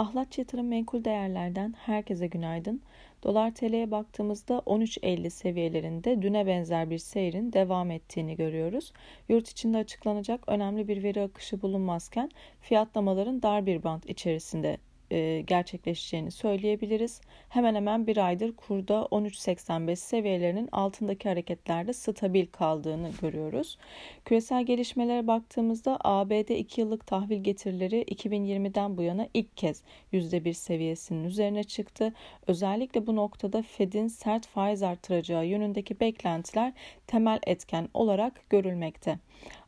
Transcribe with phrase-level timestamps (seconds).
[0.00, 2.82] Ahlat Yatırım Menkul Değerler'den herkese günaydın.
[3.22, 8.92] Dolar TL'ye baktığımızda 13.50 seviyelerinde düne benzer bir seyrin devam ettiğini görüyoruz.
[9.28, 14.78] Yurt içinde açıklanacak önemli bir veri akışı bulunmazken fiyatlamaların dar bir band içerisinde
[15.10, 17.20] e, gerçekleşeceğini söyleyebiliriz.
[17.48, 23.78] Hemen hemen bir aydır kurda 13.85 seviyelerinin altındaki hareketlerde stabil kaldığını görüyoruz.
[24.24, 31.24] Küresel gelişmelere baktığımızda ABD 2 yıllık tahvil getirileri 2020'den bu yana ilk kez %1 seviyesinin
[31.24, 32.12] üzerine çıktı.
[32.46, 36.72] Özellikle bu noktada Fed'in sert faiz artıracağı yönündeki beklentiler
[37.06, 39.18] temel etken olarak görülmekte.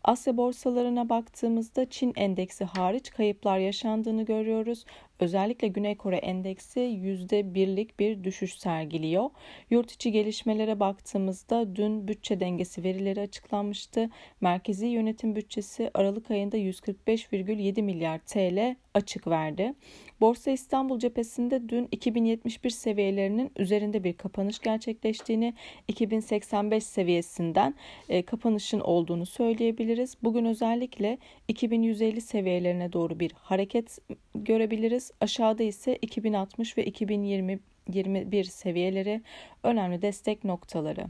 [0.04, 4.84] Asya borsalarına baktığımızda Çin endeksi hariç kayıplar yaşandığını görüyoruz.
[5.22, 9.30] Özellikle Güney Kore endeksi %1'lik bir düşüş sergiliyor.
[9.70, 14.10] Yurt içi gelişmelere baktığımızda dün bütçe dengesi verileri açıklanmıştı.
[14.40, 19.74] Merkezi yönetim bütçesi Aralık ayında 145,7 milyar TL açık verdi.
[20.20, 25.54] Borsa İstanbul cephesinde dün 2071 seviyelerinin üzerinde bir kapanış gerçekleştiğini,
[25.88, 27.74] 2085 seviyesinden
[28.08, 30.16] e, kapanışın olduğunu söyleyebiliriz.
[30.22, 33.98] Bugün özellikle 2150 seviyelerine doğru bir hareket
[34.34, 35.11] görebiliriz.
[35.20, 39.22] Aşağıda ise 2060 ve 2020 21 seviyeleri
[39.62, 41.06] önemli destek noktaları.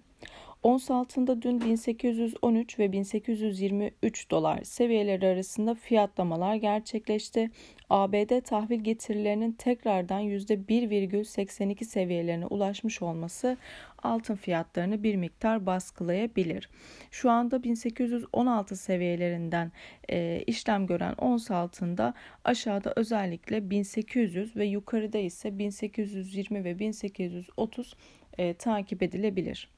[0.62, 7.50] Ons altında dün 1813 ve 1823 dolar seviyeleri arasında fiyatlamalar gerçekleşti.
[7.90, 13.56] ABD tahvil getirilerinin tekrardan %1,82 seviyelerine ulaşmış olması
[14.02, 16.70] altın fiyatlarını bir miktar baskılayabilir.
[17.10, 19.72] Şu anda 1816 seviyelerinden
[20.10, 27.94] e, işlem gören ons altında aşağıda özellikle 1800 ve yukarıda ise 1820 ve 1830
[28.38, 29.68] e, takip edilebilir.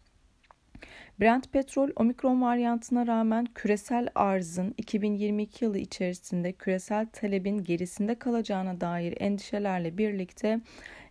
[1.21, 9.15] Brent petrol omikron varyantına rağmen küresel arzın 2022 yılı içerisinde küresel talebin gerisinde kalacağına dair
[9.21, 10.61] endişelerle birlikte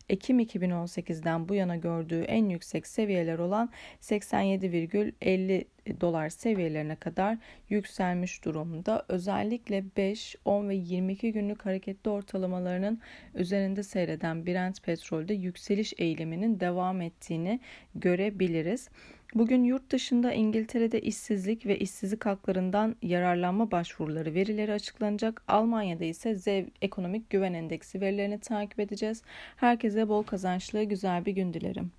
[0.10, 3.70] Ekim 2018'den bu yana gördüğü en yüksek seviyeler olan
[4.02, 5.66] 87,50
[6.02, 7.38] dolar seviyelerine kadar
[7.70, 9.06] yükselmiş durumda.
[9.08, 13.00] Özellikle 5, 10 ve 22 günlük hareketli ortalamalarının
[13.36, 17.60] üzerinde seyreden Brent petrolde yükseliş eğiliminin devam ettiğini
[17.96, 18.90] görebiliriz.
[19.36, 25.44] Bugün yurt dışında İngiltere'de işsizlik ve işsizlik haklarından yararlanma başvuruları verileri açıklanacak.
[25.48, 29.22] Almanya'da ise ZEV Ekonomik Güven Endeksi verilerini takip edeceğiz.
[29.56, 31.92] Herkese bol kazançlı güzel bir gün dilerim.